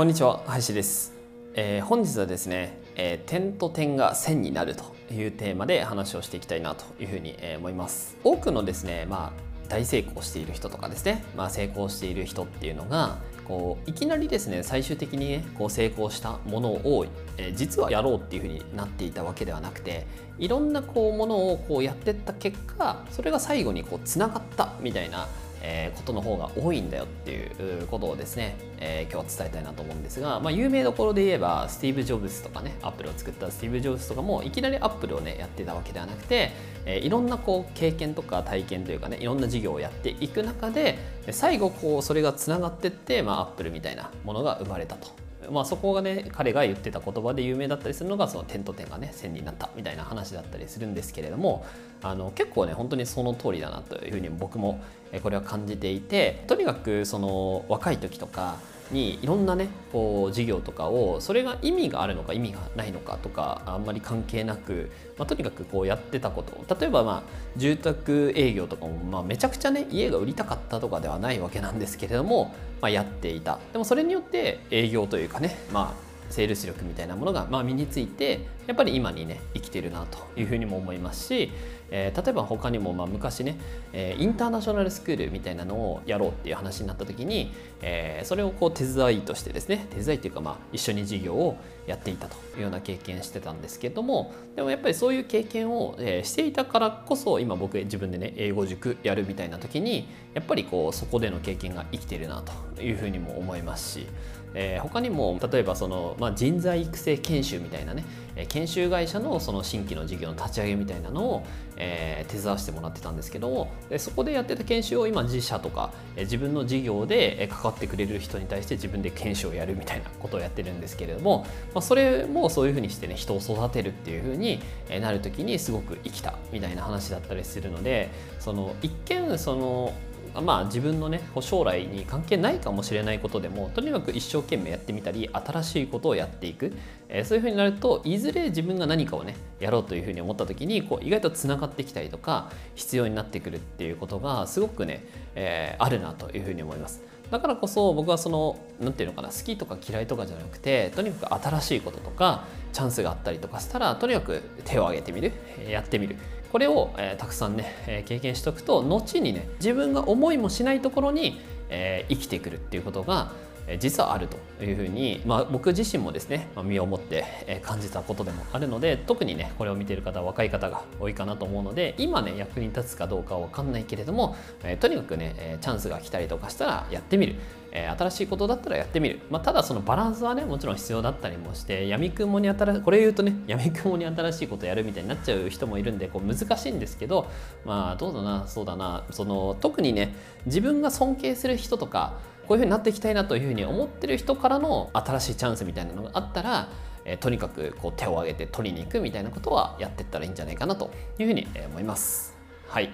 [0.00, 1.12] こんにちは林です、
[1.52, 8.16] えー、本日はですね、えー、点と点が線になるというテーマで話をしていきたいなというふうに思います。
[8.24, 17.04] 多くのですねまあ大成功している人とかですね、まあ、成功している人っていうのがこういきなりですね最終的にねこう成功したものを、
[17.36, 20.06] えー、実はやろうっていうふうになっていたわけではなくて
[20.38, 25.28] いろんなこうものをこうやってった結果それが最後にこうつながったみたいな
[25.62, 36.52] えー、ことの方が多いんだよっていうことをですね、えー、今日は伝えたいなと思うんですが、まあ、有名どころで言えばスティーブ・ジョブズとかねアップルを作ったスティーブ・ジョブズとかもいきなりアップルをねやってたわけではなくて、
[36.86, 40.98] えー、いろんなこう経験とか体験というかねいろんな事業をやっていく中で
[41.30, 45.29] 最後こうそれがつながってって、まあ、アップルみたいなものが生まれたと。
[45.50, 51.64] まあ、そこがね彼が言ってた言葉で有名だったりするのがその点と点がね線になったみたいな話だったりするんですけれども
[52.02, 54.82] あの結構ね本当にその通りだなというふうに僕も
[55.22, 58.58] これは感じていてとにかくその若い時とか
[58.92, 66.50] にいろんなねこう事業とかをそれが意味があるのか意味がないのかとかあんまり関係なく、まあ、とにかくこうやってたこと。
[66.80, 67.22] 例えばまあ
[67.56, 73.58] 住宅営業とかもまあめちゃくちゃね家が売りたかったとかではないわけなんですけれども、まあ、やっていた。
[73.72, 81.50] でもそれによって営業というかねまあセールス力みたいなものがまあ身についてやっぱり今にね生きてるなというふうにも思いますし、
[81.90, 83.58] えー、例えば他にもまあ昔ね、
[83.92, 91.56] えー、インターナショナルスクールみたいなのをやろうっていう話になった時に、えー、それをこう手伝いとしてですね手伝いっていうかまあ一緒に事業を
[91.86, 102.42] やっていたというような経験してたんですけどもでもやっぱりそういう経験を、えしていたからこそ今僕自分でね英語塾やるみたいな時にやっぱりこうそこでの経験が生きてるな
[102.76, 104.06] というふうにも思いますし
[104.54, 108.04] えー、他にも例えばその、まあ、人材育成研修みたいなね
[108.48, 124.60] 研修会社のその新規の事業の立ち上げみたいなのを、えー、手伝わせてもらってたんですけどもそこでやってた研修を今自社とかえ自分の事業で関わってくれる人に対して自分で研修をやるみたいなことをやってるんですけれども、まあ、それもそういうふうにしてね人を育てるっていうふうに
[125.00, 129.92] なる時にすごく生きたみたいな話だったりするのでその一見その
[130.34, 136.72] まあ自分のね将来に関係ないかもしれないことでもとにかく一生懸命やってみたり新しいことをやっていく、
[137.08, 145.04] えー、そういうふうになるといずれ自分が何かをねやろうというふうに思った時にこう意外とつながってきたりとか必要になってくるっていうことがすごくね、
[145.34, 147.02] えー、あるなというふうに思います。
[147.30, 155.32] だからこそ僕はその何て言うのかな好きとか嫌いとかじゃなくてとにかく新しいこととかチャンスがあったりとかしたらとにかく手を挙げてみる。
[155.68, 156.16] やってみる。
[156.52, 163.32] これを、えー、たくさんね、えー、経験しておくと後にね自分が思いもしないところに、えー、生きてくるっていうことが
[163.78, 177.36] 実はあるというふうに、まあ、僕自身もですね、ま、身をもって感じたことでもあるので特にねこれを見てる方若い方が多いかなと思うので今ね役に立つかどうかは分かんないけれども、えとにかくねチャンスが来たりとかしたらやってみる。
[177.72, 187.30] え新しいことだったらやってみる、まあ、ただそのバランスはねもちろん必要だったりもして闇雲に新しいこれ言うとね闇雲に新しいことやるみたいになっちゃう人もいるんでこう難しいんですけど
[187.64, 190.14] まあどうだなそうだなその特にね
[190.46, 192.14] 自分が尊敬する人とか
[192.50, 196.68] こういうふうになっていきたいなというふうに思ってる人からの新しいチャンスみたいなのがあったら
[197.04, 200.90] えとにかくこう手を挙げて取りに行くみたいなことはやっていったらいいんじゃないかなと
[201.20, 202.36] いうふうに思います。
[202.66, 202.90] はい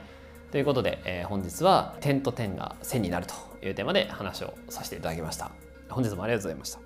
[0.53, 3.34] ということで、えー、本日は点と点が線になると
[3.66, 5.50] いうテーマで話をさせていただきました。
[5.89, 6.85] 本日もありがとうございました。